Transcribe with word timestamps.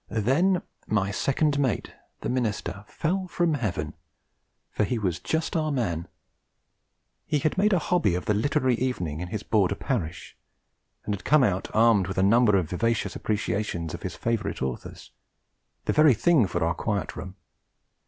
Then 0.09 0.63
my 0.87 1.11
second 1.11 1.59
mate, 1.59 1.93
the 2.21 2.29
minister, 2.29 2.85
fell 2.87 3.27
from 3.27 3.53
Heaven 3.53 3.93
for 4.71 4.83
he 4.83 4.97
was 4.97 5.19
just 5.19 5.55
our 5.55 5.71
man. 5.71 6.07
He 7.27 7.37
had 7.37 7.55
made 7.55 7.71
a 7.71 7.77
hobby 7.77 8.15
of 8.15 8.25
the 8.25 8.33
literary 8.33 8.73
evening 8.79 9.19
in 9.21 9.27
his 9.27 9.43
Border 9.43 9.75
parish; 9.75 10.35
had 11.05 11.23
come 11.23 11.43
out 11.43 11.67
armed 11.75 12.07
with 12.07 12.17
a 12.17 12.23
number 12.23 12.57
of 12.57 12.71
vivacious 12.71 13.15
appreciations 13.15 13.93
of 13.93 14.01
his 14.01 14.15
favourite 14.15 14.63
authors, 14.63 15.11
the 15.85 15.93
very 15.93 16.15
thing 16.15 16.47
for 16.47 16.63
our 16.65 16.73
Quiet 16.73 17.15
Room. 17.15 17.35